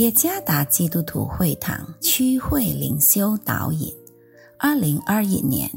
[0.00, 3.94] 耶加达基督徒会堂区会灵修导引，
[4.58, 5.70] 二零二一年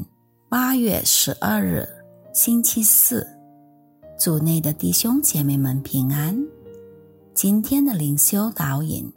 [0.48, 1.86] 八月十二日
[2.32, 3.26] 星期四，
[4.18, 6.42] 组内的弟兄姐妹们平安。
[7.34, 9.12] 今天的灵修导引，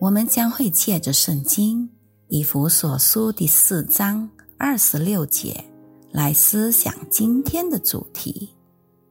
[0.00, 1.88] 我们将会借着圣经
[2.26, 5.64] 以弗所书第四章二十六节
[6.10, 8.56] 来思想今天的主题：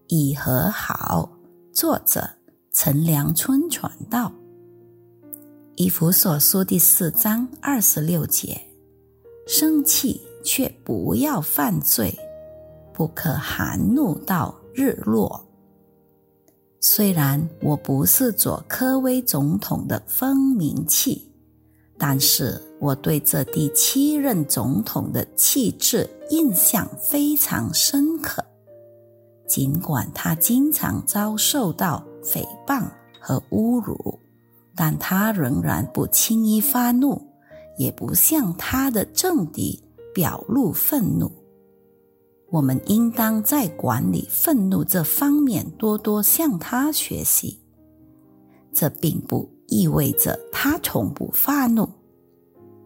[0.07, 1.31] 以和好。
[1.71, 2.29] 作者
[2.73, 4.29] 陈良春传道。
[5.79, 8.59] 以弗所书第四章二十六节：
[9.45, 12.11] 生气却不要犯罪，
[12.91, 15.39] 不可含怒到日落。
[16.81, 21.31] 虽然我不是佐科威总统的风名器，
[21.95, 28.43] 但是我对这第七任总统的气质印象非常深刻。
[29.47, 32.83] 尽管他经常遭受到诽谤
[33.21, 34.19] 和侮辱。
[34.77, 37.19] 但他仍然不轻易发怒，
[37.77, 39.83] 也不向他的政敌
[40.13, 41.31] 表露愤怒。
[42.51, 47.59] 我们应当在管理愤怒这方面多多向他学习。
[48.71, 51.89] 这并不意味着他从不发怒。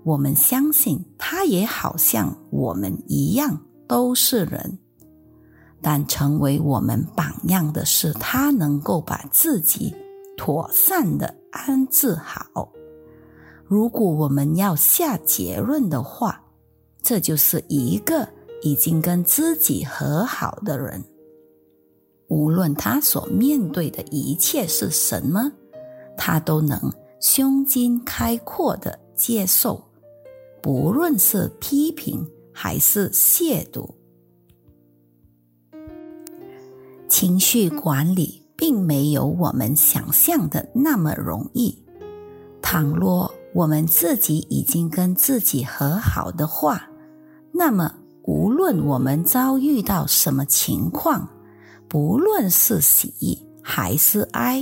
[0.03, 4.79] 我们相信他也好像我们一样都是人，
[5.81, 9.93] 但成为我们榜样的是他能够把自己
[10.41, 11.41] 妥善的。
[11.51, 12.71] 安置好。
[13.65, 16.41] 如果我们要下结论的话，
[17.03, 18.25] 这就是一个
[18.61, 21.03] 已经跟自己和好的人。
[22.29, 25.51] 无论他所面对的一切是什么，
[26.17, 26.79] 他都能
[27.19, 29.83] 胸襟开阔的接受，
[30.63, 33.89] 不论是批评还是亵渎。
[37.09, 38.40] 情绪管理。
[38.61, 41.75] 并没有我们想象的那么容易。
[42.61, 46.87] 倘若我们自己已经跟自己和好的话，
[47.51, 47.91] 那么
[48.21, 51.27] 无论我们遭遇到什么情况，
[51.87, 54.61] 不论是喜还是哀，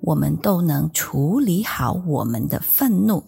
[0.00, 3.22] 我们都能处理好我们的愤怒。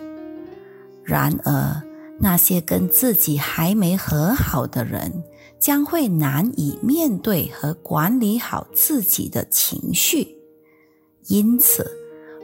[1.05, 1.83] 然而，
[2.19, 5.13] 那些跟自己还没和好的人，
[5.59, 10.29] 将会难以面对和管理好自己的情绪，
[11.29, 11.85] 因此，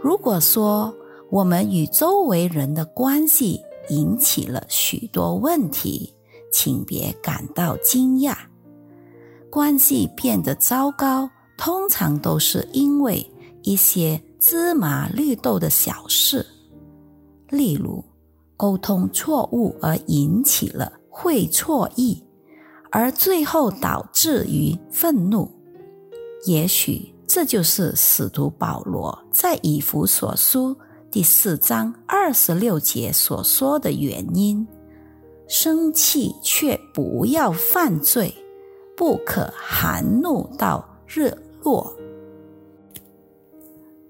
[0.02, 0.92] 如果说
[1.30, 6.12] 我们与周围人的关系引起了许多问题，
[6.52, 8.36] 请别感到惊讶。
[9.50, 13.24] 关系变得糟糕，通常都是因为
[13.62, 16.44] 一些芝麻绿豆的小事，
[17.50, 18.02] 例如
[18.56, 22.22] 沟通错误而引起了会错意。
[22.92, 25.50] 而最后导致于愤怒，
[26.44, 30.76] 也许这就是使徒保罗在以弗所书
[31.10, 34.68] 第四章二十六节所说的原因：
[35.48, 38.34] 生气却不要犯罪，
[38.94, 41.32] 不可含怒到日
[41.62, 41.90] 落。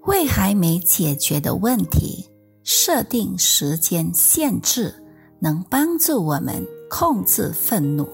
[0.01, 2.29] 为还没解决的问题
[2.63, 4.93] 设定时间限制，
[5.39, 8.05] 能帮助我们控制愤怒。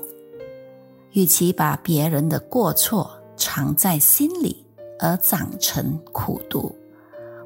[1.12, 4.66] 与其把别人的过错藏在心里
[5.00, 6.76] 而长成苦毒，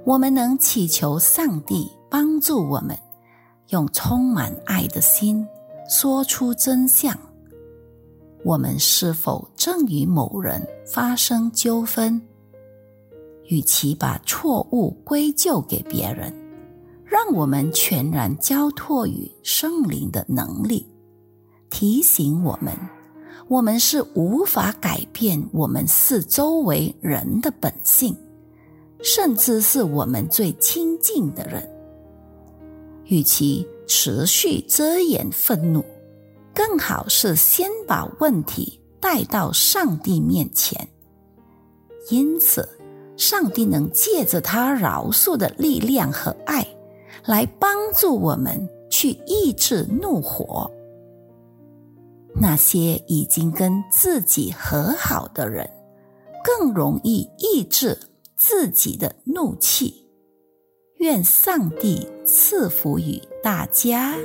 [0.06, 2.98] 我们能祈求上帝帮助我们，
[3.70, 5.48] 用充满爱的心
[5.90, 7.18] 说出真相。
[8.44, 12.22] 我们是否正与某人发生纠纷？
[13.46, 16.34] 与其把错误归咎给别人，
[17.06, 20.86] 让我们全然交托于圣灵的能力，
[21.70, 22.74] 提醒我们。
[23.48, 28.16] 我们是无法改变我们四周围人的本性，
[29.02, 31.70] 甚至是我们最亲近的人。
[33.06, 35.84] 与其持续遮掩愤怒，
[36.54, 40.88] 更好是先把问题带到上帝面前。
[42.10, 42.68] 因此，
[43.18, 46.66] 上帝能借着他饶恕的力量和爱，
[47.26, 50.72] 来帮助我们去抑制怒火。
[52.36, 55.70] 那些已经跟自己和好的人，
[56.44, 57.98] 更容易抑制
[58.36, 60.08] 自己的怒气。
[60.98, 64.16] 愿上帝赐福于大家。